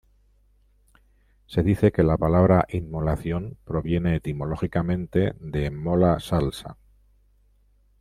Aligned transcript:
Se 1.45 1.61
dice 1.61 1.91
que 1.91 2.01
la 2.01 2.17
palabra 2.17 2.65
inmolación 2.69 3.59
proviene 3.63 4.15
etimológicamente 4.15 5.35
de 5.39 5.69
"mola 5.69 6.19
salsa 6.19 6.79